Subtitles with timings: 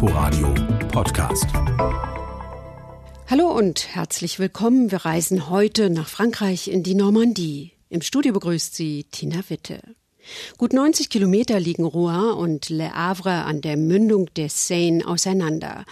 [0.00, 0.54] Inforadio
[0.92, 1.46] Podcast.
[3.26, 4.92] Hallo und herzlich willkommen.
[4.92, 7.72] Wir reisen heute nach Frankreich in die Normandie.
[7.88, 9.80] Im Studio begrüßt Sie Tina Witte.
[10.56, 15.84] Gut 90 Kilometer liegen Rouen und Le Havre an der Mündung der Seine auseinander.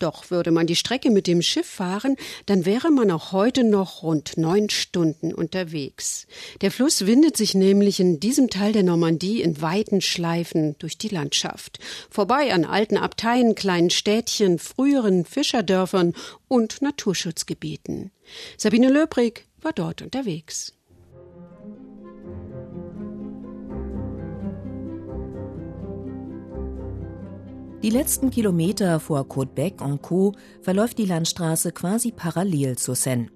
[0.00, 4.02] Doch würde man die Strecke mit dem Schiff fahren, dann wäre man auch heute noch
[4.02, 6.26] rund neun Stunden unterwegs.
[6.62, 11.08] Der Fluss windet sich nämlich in diesem Teil der Normandie in weiten Schleifen durch die
[11.08, 11.78] Landschaft.
[12.08, 16.14] Vorbei an alten Abteien, kleinen Städtchen, früheren Fischerdörfern
[16.48, 18.10] und Naturschutzgebieten.
[18.56, 20.72] Sabine Löbrig war dort unterwegs.
[27.82, 33.28] Die letzten Kilometer vor Côte-Bec en Caux verläuft die Landstraße quasi parallel zur Seine.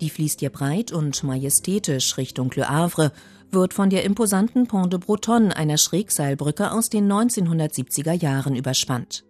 [0.00, 3.12] Die fließt hier breit und majestätisch Richtung Le Havre,
[3.50, 9.24] wird von der imposanten Pont de Bretonne, einer Schrägseilbrücke aus den 1970er Jahren überspannt.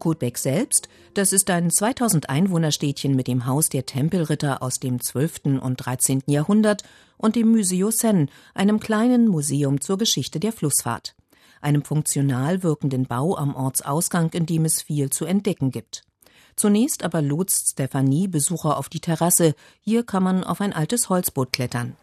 [0.00, 5.60] Côte-Bec selbst, das ist ein 2000 Einwohnerstädtchen mit dem Haus der Tempelritter aus dem 12.
[5.62, 6.22] und 13.
[6.26, 6.82] Jahrhundert
[7.16, 11.14] und dem Museo Seine, einem kleinen Museum zur Geschichte der Flussfahrt
[11.60, 16.04] einem funktional wirkenden Bau am Ortsausgang, in dem es viel zu entdecken gibt.
[16.56, 19.54] Zunächst aber lotst Stephanie Besucher auf die Terrasse.
[19.80, 21.96] Hier kann man auf ein altes Holzboot klettern.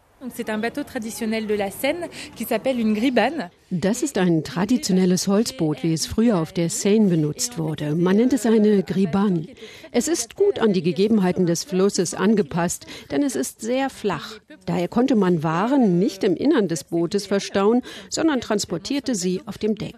[3.70, 7.94] Das ist ein traditionelles Holzboot, wie es früher auf der Seine benutzt wurde.
[7.94, 9.46] Man nennt es eine Gribane.
[9.92, 14.38] Es ist gut an die Gegebenheiten des Flusses angepasst, denn es ist sehr flach.
[14.66, 19.76] Daher konnte man Waren nicht im Innern des Bootes verstauen, sondern transportierte sie auf dem
[19.76, 19.94] Deck.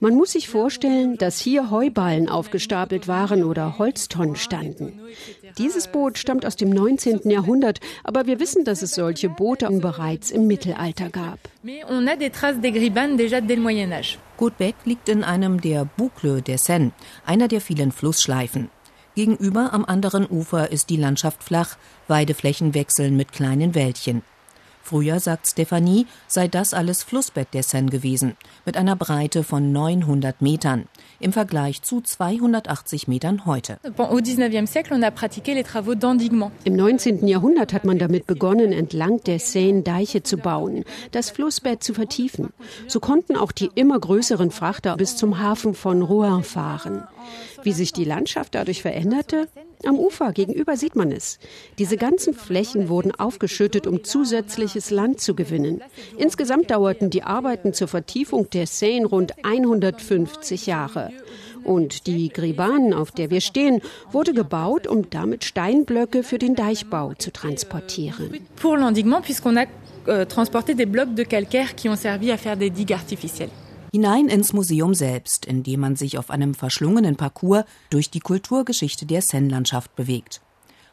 [0.00, 5.00] Man muss sich vorstellen, dass hier Heuballen aufgestapelt waren oder Holztonnen standen.
[5.58, 7.28] Dieses Boot stammt aus dem 19.
[7.28, 11.40] Jahrhundert, aber wir wissen, dass es solche Boote bereits im Mittelalter gab.
[14.38, 16.92] Côte-Bec liegt in einem der Boucles der Seine,
[17.26, 18.70] einer der vielen Flussschleifen.
[19.16, 24.22] Gegenüber am anderen Ufer ist die Landschaft flach, Weideflächen wechseln mit kleinen Wäldchen.
[24.88, 30.40] Früher, sagt Stephanie, sei das alles Flussbett der Seine gewesen, mit einer Breite von 900
[30.40, 30.86] Metern,
[31.20, 33.78] im Vergleich zu 280 Metern heute.
[36.64, 37.26] Im 19.
[37.26, 42.48] Jahrhundert hat man damit begonnen, entlang der Seine Deiche zu bauen, das Flussbett zu vertiefen.
[42.86, 47.02] So konnten auch die immer größeren Frachter bis zum Hafen von Rouen fahren.
[47.62, 49.48] Wie sich die Landschaft dadurch veränderte?
[49.84, 51.38] Am Ufer gegenüber sieht man es.
[51.78, 55.80] Diese ganzen Flächen wurden aufgeschüttet, um zusätzliches Land zu gewinnen.
[56.16, 61.12] Insgesamt dauerten die Arbeiten zur Vertiefung der Seine rund 150 Jahre.
[61.64, 63.80] Und die Gribane, auf der wir stehen,
[64.10, 68.30] wurde gebaut, um damit Steinblöcke für den Deichbau zu transportieren.
[68.56, 69.64] Pour l'endiguement, puisqu'on a
[70.08, 73.50] euh, transporté des blocs de calcaire qui ont servi à faire des digues artificielles
[73.92, 79.06] hinein ins Museum selbst, in dem man sich auf einem verschlungenen Parcours durch die Kulturgeschichte
[79.06, 80.40] der Seine-Landschaft bewegt.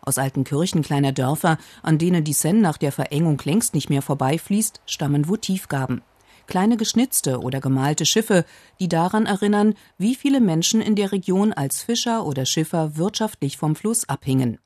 [0.02, 4.02] Aus alten Kirchen kleiner Dörfer, an denen die Seine nach der Verengung längst nicht mehr
[4.02, 6.02] vorbeifließt, stammen Votivgaben.
[6.48, 8.46] Kleine geschnitzte oder gemalte Schiffe,
[8.80, 13.76] die daran erinnern, wie viele Menschen in der Region als Fischer oder Schiffer wirtschaftlich vom
[13.76, 14.60] Fluss abhingen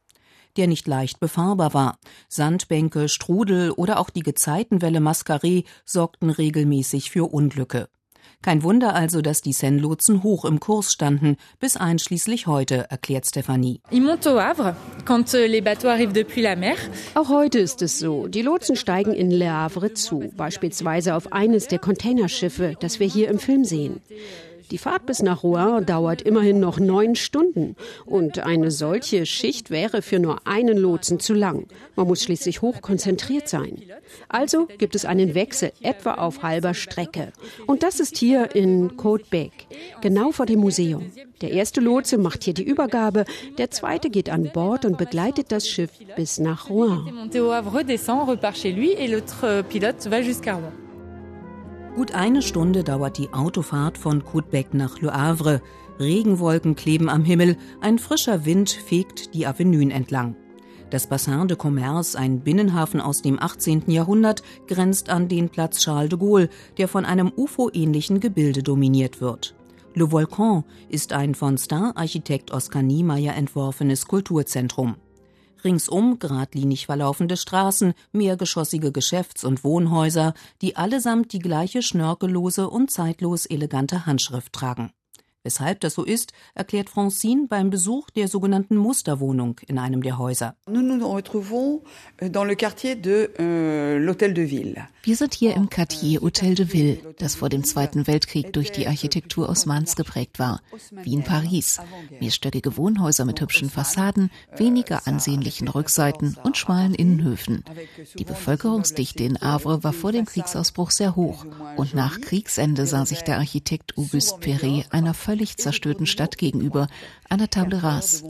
[0.58, 1.98] der nicht leicht befahrbar war.
[2.28, 7.88] Sandbänke, Strudel oder auch die Gezeitenwelle Mascaré sorgten regelmäßig für Unglücke.
[8.42, 13.82] Kein Wunder also, dass die Seine-Lotsen hoch im Kurs standen, bis einschließlich heute, erklärt Stephanie.
[13.92, 14.00] Euh,
[17.16, 18.28] Auch heute ist es so.
[18.28, 23.28] Die Lotsen steigen in Le Havre zu, beispielsweise auf eines der Containerschiffe, das wir hier
[23.28, 24.00] im Film sehen.
[24.72, 27.76] Die Fahrt bis nach Rouen dauert immerhin noch neun Stunden.
[28.06, 31.66] Und eine solche Schicht wäre für nur einen Lotsen zu lang.
[31.96, 33.82] Man muss schließlich hoch konzentriert sein.
[34.28, 37.32] Also gibt es einen Wechsel etwa auf halber Strecke.
[37.66, 39.52] Und das ist hier in Côte-Bec,
[40.02, 41.12] genau vor dem Museum.
[41.42, 43.26] Der erste Lotse macht hier die Übergabe,
[43.58, 47.30] der zweite geht an Bord und begleitet das Schiff bis nach Rouen.
[52.00, 55.62] Gut eine Stunde dauert die Autofahrt von Coutbec nach Le Havre.
[56.00, 60.38] Regenwolken kleben am Himmel, ein frischer Wind fegt die Avenuen entlang.
[60.92, 63.92] Das Bassin de Commerce, ein Binnenhafen aus dem 18.
[63.92, 66.48] Jahrhundert, grenzt an den Platz Charles de Gaulle,
[66.78, 69.54] der von einem UFO-ähnlichen Gebilde dominiert wird.
[69.94, 74.96] Le Volcan ist ein von Star-Architekt Oskar Niemeyer entworfenes Kulturzentrum.
[75.64, 83.46] Ringsum geradlinig verlaufende Straßen, mehrgeschossige Geschäfts- und Wohnhäuser, die allesamt die gleiche schnörkellose und zeitlos
[83.46, 84.92] elegante Handschrift tragen.
[85.44, 90.58] Weshalb das so ist, erklärt Francine beim Besuch der sogenannten Musterwohnung in einem der Häuser.
[90.68, 90.74] Euh,
[93.40, 94.00] euh,
[95.04, 98.88] Wir sind hier im Quartier Hotel de Ville, das vor dem Zweiten Weltkrieg durch die
[98.88, 100.60] Architektur Osmans geprägt war,
[101.04, 101.80] wie in Paris.
[102.20, 107.64] Mehrstöckige Wohnhäuser mit hübschen Fassaden, weniger ansehnlichen Rückseiten und schmalen Innenhöfen.
[108.18, 111.46] Die Bevölkerungsdichte in Havre war vor dem Kriegsausbruch sehr hoch
[111.78, 116.88] und nach Kriegsende sah sich der Architekt Auguste Perret einer völlig zerstörten Stadt gegenüber,
[117.30, 118.26] einer Table Rase.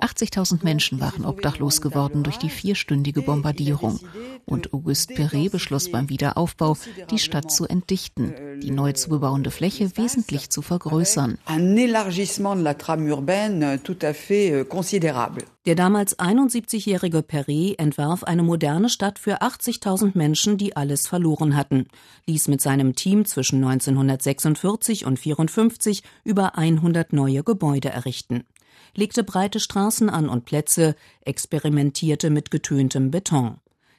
[0.00, 3.98] 80.000 Menschen waren obdachlos geworden durch die vierstündige Bombardierung.
[4.44, 6.76] Und Auguste Perret beschloss beim Wiederaufbau,
[7.10, 11.38] die Stadt zu entdichten, die neu zu bebauende Fläche wesentlich zu vergrößern.
[15.66, 21.88] Der damals 71-jährige Perret entwarf eine moderne Stadt für 80.000 Menschen, die alles verloren hatten,
[22.26, 28.44] ließ mit seinem Team zwischen 1946 und 54 über 100 neue Gebäude errichten,
[28.94, 33.56] legte breite Straßen an und Plätze, experimentierte mit getöntem Beton,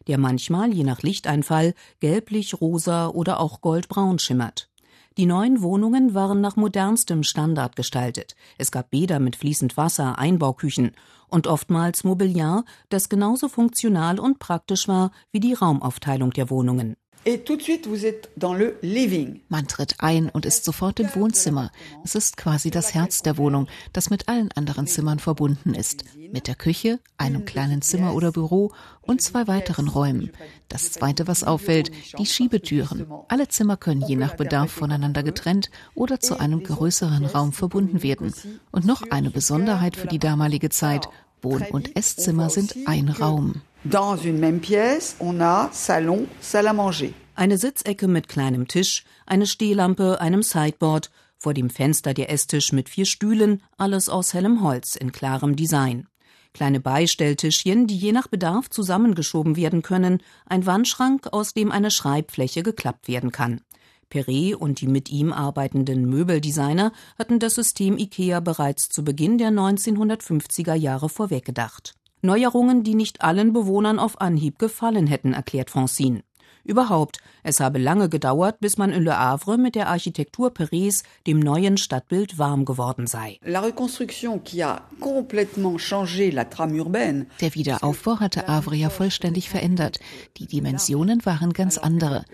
[0.08, 4.70] der manchmal, je nach Lichteinfall, gelblich, rosa oder auch goldbraun schimmert.
[5.18, 8.36] Die neuen Wohnungen waren nach modernstem Standard gestaltet.
[8.58, 10.92] Es gab Bäder mit fließend Wasser, Einbauküchen
[11.30, 16.98] und oftmals Mobiliar, das genauso funktional und praktisch war wie die Raumaufteilung der Wohnungen.
[19.50, 21.72] Man tritt ein und ist sofort im Wohnzimmer.
[22.04, 26.04] Es ist quasi das Herz der Wohnung, das mit allen anderen Zimmern verbunden ist.
[26.32, 30.32] Mit der Küche, einem kleinen Zimmer oder Büro und zwei weiteren Räumen.
[30.70, 33.08] Das zweite, was auffällt, die Schiebetüren.
[33.28, 38.34] Alle Zimmer können je nach Bedarf voneinander getrennt oder zu einem größeren Raum verbunden werden.
[38.72, 41.10] Und noch eine Besonderheit für die damalige Zeit.
[41.42, 43.62] Wohn- und Esszimmer sind ein Raum.
[43.86, 47.14] Dans une même pièce, on a salon, salle à manger.
[47.36, 52.90] Eine Sitzecke mit kleinem Tisch, eine Stehlampe, einem Sideboard, vor dem Fenster der Esstisch mit
[52.90, 56.08] vier Stühlen, alles aus hellem Holz in klarem Design.
[56.52, 60.18] Kleine Beistelltischchen, die je nach Bedarf zusammengeschoben werden können,
[60.48, 63.62] ein Wandschrank, aus dem eine Schreibfläche geklappt werden kann.
[64.10, 69.52] Perret und die mit ihm arbeitenden Möbeldesigner hatten das System IKEA bereits zu Beginn der
[69.52, 71.94] 1950er Jahre vorweggedacht.
[72.26, 76.25] Neuerungen, die nicht allen Bewohnern auf Anhieb gefallen hätten, erklärt Francine.
[76.66, 81.40] Überhaupt, es habe lange gedauert, bis man in Le Havre mit der Architektur Perrets dem
[81.40, 83.40] neuen Stadtbild warm geworden sei.
[87.42, 90.00] Der Wiederaufbau hatte Havre ja vollständig verändert.
[90.38, 92.26] Die Dimensionen waren ganz andere.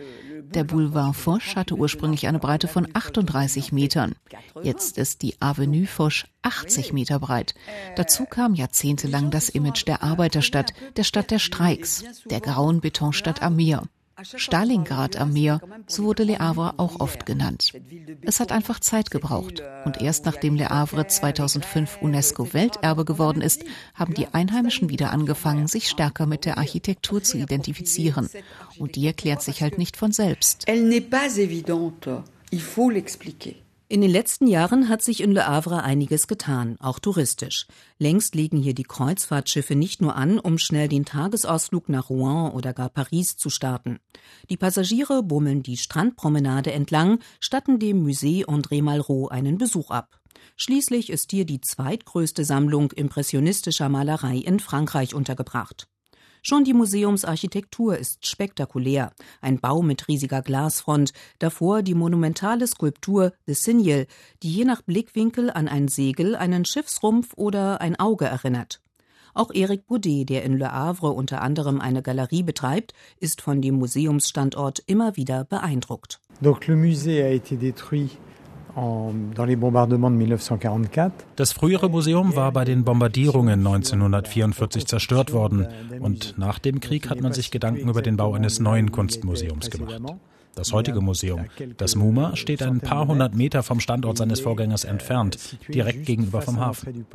[0.54, 4.16] Der Boulevard Foch hatte ursprünglich eine Breite von 38 Metern.
[4.64, 7.54] Jetzt ist die Avenue Foch 80 Meter breit.
[7.96, 13.56] Dazu kam jahrzehntelang das Image der Arbeiterstadt, der Stadt der Streiks, der grauen Betonstadt am
[13.56, 13.84] Meer.
[14.24, 17.72] Stalingrad am Meer, so wurde Le Havre auch oft genannt.
[18.22, 19.62] Es hat einfach Zeit gebraucht.
[19.86, 23.64] Und erst nachdem Le Havre 2005 UNESCO-Welterbe geworden ist,
[23.94, 28.30] haben die Einheimischen wieder angefangen, sich stärker mit der Architektur zu identifizieren.
[28.78, 30.68] Und die erklärt sich halt nicht von selbst.
[30.68, 32.24] Elle n'est pas évidente.
[32.52, 33.61] Il faut l'expliquer.
[33.92, 37.68] In den letzten Jahren hat sich in Le Havre einiges getan, auch touristisch.
[38.00, 42.72] Längst legen hier die Kreuzfahrtschiffe nicht nur an, um schnell den Tagesausflug nach Rouen oder
[42.72, 44.00] gar Paris zu starten.
[44.50, 50.22] Die Passagiere bummeln die Strandpromenade entlang, statten dem Musée André Malraux einen Besuch ab.
[50.56, 55.91] Schließlich ist hier die zweitgrößte Sammlung impressionistischer Malerei in Frankreich untergebracht.
[56.44, 59.12] Schon die Museumsarchitektur ist spektakulär.
[59.42, 64.08] Ein Bau mit riesiger Glasfront, davor die monumentale Skulptur The Signal,
[64.42, 68.82] die je nach Blickwinkel an ein Segel, einen Schiffsrumpf oder ein Auge erinnert.
[69.36, 73.76] Auch Eric Boudet, der in Le Havre unter anderem eine Galerie betreibt, ist von dem
[73.76, 76.20] Museumsstandort immer wieder beeindruckt.
[76.42, 78.18] Donc le musée a été détruit
[81.36, 85.68] das frühere Museum war bei den Bombardierungen 1944 zerstört worden
[86.00, 90.02] und nach dem Krieg hat man sich Gedanken über den Bau eines neuen Kunstmuseums gemacht.
[90.56, 91.46] Das heutige Museum,
[91.78, 96.60] das MUMA, steht ein paar hundert Meter vom Standort seines Vorgängers entfernt, direkt gegenüber vom
[96.60, 97.06] Hafen.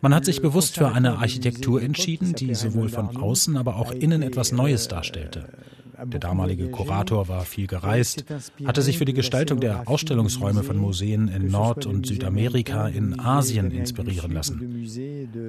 [0.00, 4.22] Man hat sich bewusst für eine Architektur entschieden, die sowohl von außen, aber auch innen
[4.22, 5.48] etwas Neues darstellte.
[6.04, 8.24] Der damalige Kurator war viel gereist,
[8.64, 13.70] hatte sich für die Gestaltung der Ausstellungsräume von Museen in Nord- und Südamerika, in Asien
[13.70, 14.86] inspirieren lassen.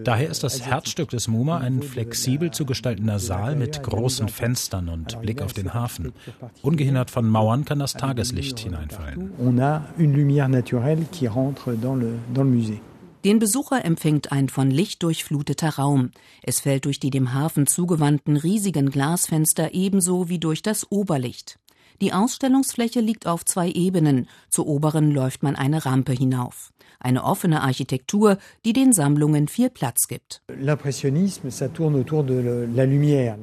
[0.03, 5.21] Daher ist das Herzstück des MoMA ein flexibel zu gestaltender Saal mit großen Fenstern und
[5.21, 6.13] Blick auf den Hafen.
[6.61, 9.31] Ungehindert von Mauern kann das Tageslicht hineinfallen.
[9.39, 12.79] On a une lumière naturelle qui rentre dans le, musée.
[13.25, 16.11] Den Besucher empfängt ein von Licht durchfluteter Raum.
[16.43, 21.59] Es fällt durch die dem Hafen zugewandten riesigen Glasfenster ebenso wie durch das Oberlicht.
[21.99, 24.27] Die Ausstellungsfläche liegt auf zwei Ebenen.
[24.49, 26.71] Zur oberen läuft man eine Rampe hinauf.
[26.99, 30.41] Eine offene Architektur, die den Sammlungen viel Platz gibt.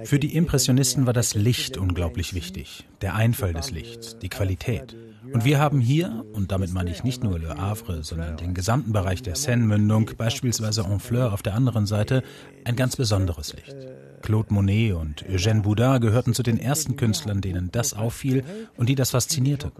[0.05, 2.87] Für die Impressionisten war das Licht unglaublich wichtig.
[3.01, 4.97] Der Einfall des Lichts, die Qualität.
[5.33, 8.93] Und wir haben hier, und damit meine ich nicht nur Le Havre, sondern den gesamten
[8.93, 12.23] Bereich der Seine-Mündung, beispielsweise Honfleur auf der anderen Seite,
[12.65, 13.77] ein ganz besonderes Licht.
[14.23, 18.44] Claude Monet und Eugène Boudin gehörten zu den ersten Künstlern, denen das auffiel
[18.77, 19.73] und die das faszinierte.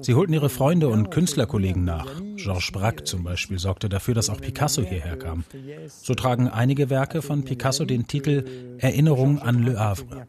[0.00, 2.06] Sie holten ihre Freunde und Künstlerkollegen nach.
[2.36, 5.44] Georges Braque zum Beispiel sorgte dafür, dass auch Picasso hierher kam.
[5.88, 8.44] So tragen einige Werke von Picasso den Titel
[8.78, 10.26] Erinnerung an Le Havre.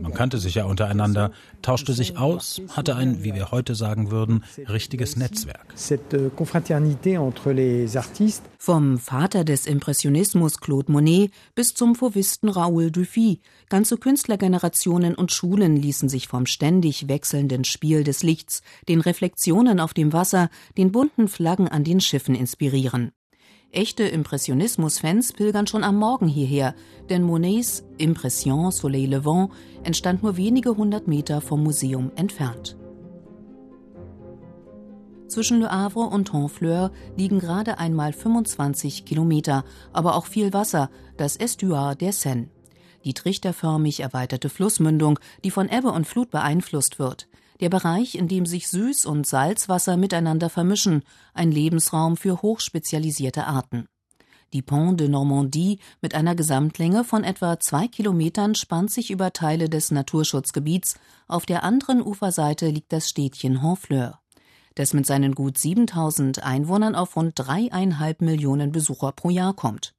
[0.00, 4.44] Man kannte sich ja untereinander, tauschte sich aus, hatte ein, wie wir heute sagen würden,
[4.68, 5.66] richtiges Netzwerk.
[8.58, 13.40] Vom Vater des Impressionismus Claude Monet bis zum Fauvisten Raoul Dufy.
[13.68, 19.94] Ganze Künstlergenerationen und Schulen ließen sich vom ständig wechselnden Spiel des Lichts, den Reflexionen auf
[19.94, 23.12] dem Wasser, den bunten Flaggen an den Schiffen inspirieren.
[23.72, 26.74] Echte Impressionismus-Fans pilgern schon am Morgen hierher,
[27.08, 29.50] denn Monets Impression Soleil Levant
[29.82, 32.76] entstand nur wenige hundert Meter vom Museum entfernt.
[35.26, 41.36] Zwischen Le Havre und Honfleur liegen gerade einmal 25 Kilometer, aber auch viel Wasser, das
[41.36, 42.48] Estuar der Seine
[43.06, 47.28] die trichterförmig erweiterte Flussmündung, die von Ebbe und Flut beeinflusst wird,
[47.60, 53.86] der Bereich, in dem sich Süß- und Salzwasser miteinander vermischen, ein Lebensraum für hochspezialisierte Arten.
[54.52, 59.68] Die Pont de Normandie mit einer Gesamtlänge von etwa zwei Kilometern spannt sich über Teile
[59.68, 60.96] des Naturschutzgebiets.
[61.28, 64.20] Auf der anderen Uferseite liegt das Städtchen Honfleur,
[64.74, 69.96] das mit seinen gut 7000 Einwohnern auf rund dreieinhalb Millionen Besucher pro Jahr kommt.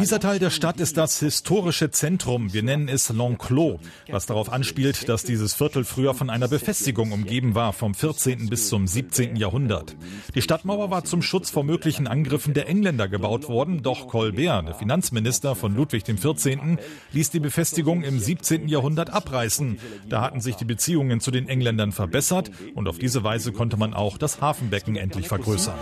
[0.00, 2.52] Dieser Teil der Stadt ist das historische Zentrum.
[2.52, 7.56] Wir nennen es L'Enclos, was darauf anspielt, dass dieses Viertel früher von einer Befestigung umgeben
[7.56, 8.48] war, vom 14.
[8.48, 9.34] bis zum 17.
[9.34, 9.96] Jahrhundert.
[10.36, 14.74] Die Stadtmauer war zum Schutz vor möglichen Angriffen der Engländer gebaut worden, doch Colbert, der
[14.74, 16.78] Finanzminister von Ludwig XIV.,
[17.12, 18.68] ließ die Befestigung im 17.
[18.68, 19.80] Jahrhundert abreißen.
[20.08, 23.94] Da hatten sich die Beziehungen zu den Engländern verbessert und auf diese Weise konnte man
[23.94, 25.74] auch das Hafenbecken endlich vergrößern.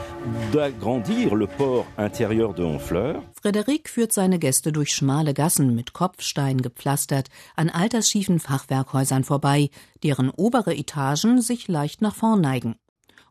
[3.43, 9.71] Frédéric führt seine Gäste durch schmale Gassen mit Kopfsteinen gepflastert an altersschiefen Fachwerkhäusern vorbei,
[10.03, 12.77] deren obere Etagen sich leicht nach vorn neigen.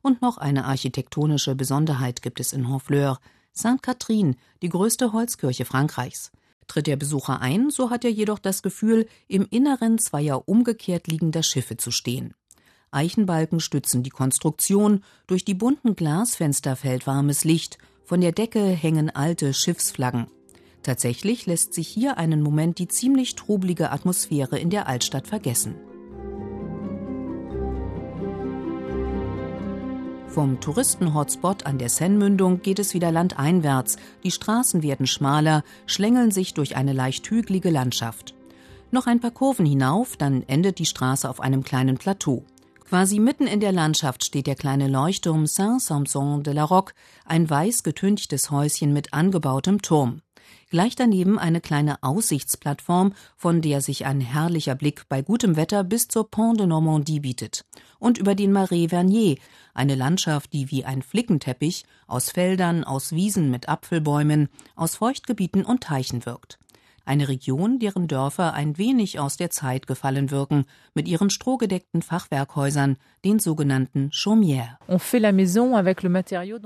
[0.01, 3.20] Und noch eine architektonische Besonderheit gibt es in Honfleur.
[3.53, 6.32] Sainte-Catherine, die größte Holzkirche Frankreichs.
[6.67, 11.44] Tritt der Besucher ein, so hat er jedoch das Gefühl, im Inneren zweier umgekehrt liegender
[11.44, 12.34] Schiffe zu stehen.
[12.91, 19.10] Eichenbalken stützen die Konstruktion, durch die bunten Glasfenster fällt warmes Licht von der Decke hängen
[19.10, 20.27] alte Schiffsflaggen.
[20.86, 25.74] Tatsächlich lässt sich hier einen Moment die ziemlich trubelige Atmosphäre in der Altstadt vergessen.
[30.27, 33.98] Vom Touristenhotspot an der Seine-Mündung geht es wieder landeinwärts.
[34.24, 38.36] Die Straßen werden schmaler, schlängeln sich durch eine leicht hügelige Landschaft.
[38.92, 42.46] Noch ein paar Kurven hinauf, dann endet die Straße auf einem kleinen Plateau.
[42.88, 46.94] Quasi mitten in der Landschaft steht der kleine Leuchtturm Saint-Sampson de la Roque,
[47.25, 50.22] ein weiß getünchtes Häuschen mit angebautem Turm.
[50.70, 56.08] Gleich daneben eine kleine Aussichtsplattform, von der sich ein herrlicher Blick bei gutem Wetter bis
[56.08, 57.66] zur Pont de Normandie bietet.
[58.00, 59.38] Und über den Marais Vernier,
[59.74, 65.82] eine Landschaft, die wie ein Flickenteppich aus Feldern, aus Wiesen mit Apfelbäumen, aus Feuchtgebieten und
[65.82, 66.60] Teichen wirkt
[67.06, 72.98] eine Region, deren Dörfer ein wenig aus der Zeit gefallen wirken, mit ihren strohgedeckten Fachwerkhäusern,
[73.25, 74.77] den sogenannten Chaumières.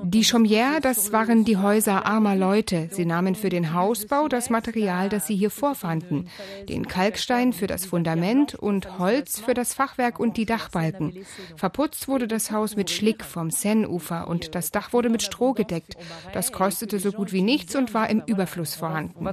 [0.03, 2.89] Die Chaumières, das waren die Häuser armer Leute.
[2.91, 6.27] Sie nahmen für den Hausbau das Material, das sie hier vorfanden,
[6.67, 11.13] den Kalkstein für das Fundament und Holz für das Fachwerk und die Dachbalken.
[11.55, 15.95] Verputzt wurde das Haus mit Schlick vom Seine-Ufer und das Dach wurde mit Stroh gedeckt.
[16.33, 19.25] Das kostete so gut wie nichts und war im Überfluss vorhanden.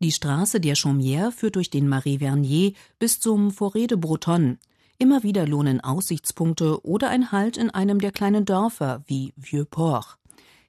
[0.00, 4.58] Die Straße der Chaumière führt durch den Marais Vernier bis zum Forêt de Bretonne.
[5.04, 10.16] Immer wieder lohnen Aussichtspunkte oder ein Halt in einem der kleinen Dörfer wie Vieux-Port.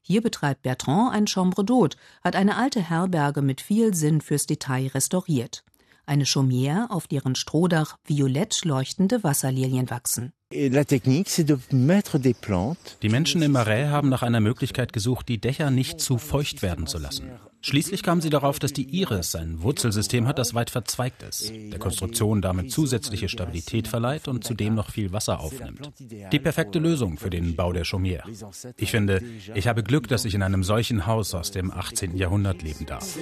[0.02, 4.88] Hier betreibt Bertrand ein Chambre d'Hôte, hat eine alte Herberge mit viel Sinn fürs Detail
[4.88, 5.64] restauriert.
[6.06, 10.34] Eine Chaumière, auf deren Strohdach violett leuchtende Wasserlilien wachsen.
[10.52, 10.70] Die
[13.10, 16.98] Menschen im Marais haben nach einer Möglichkeit gesucht, die Dächer nicht zu feucht werden zu
[16.98, 17.32] lassen.
[17.66, 21.80] Schließlich kamen sie darauf, dass die Iris ein Wurzelsystem hat, das weit verzweigt ist, der
[21.80, 25.90] Konstruktion damit zusätzliche Stabilität verleiht und zudem noch viel Wasser aufnimmt.
[26.32, 28.22] Die perfekte Lösung für den Bau der Chaumière.
[28.78, 29.20] Ich finde,
[29.56, 32.16] ich habe Glück, dass ich in einem solchen Haus aus dem 18.
[32.16, 33.18] Jahrhundert leben darf.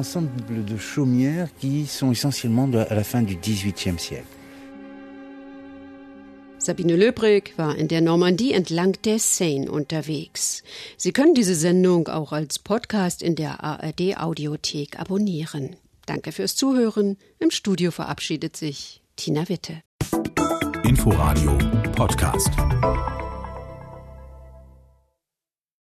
[0.00, 4.39] Ensemble de chaumières qui sont essentiellement à la fin du XVIIIe siècle.
[6.70, 10.62] Sabine Löbrig war in der Normandie entlang der Seine unterwegs.
[10.96, 15.74] Sie können diese Sendung auch als Podcast in der ARD Audiothek abonnieren.
[16.06, 17.16] Danke fürs Zuhören.
[17.40, 19.82] Im Studio verabschiedet sich Tina Witte.
[20.84, 21.58] Inforadio
[21.96, 22.50] Podcast.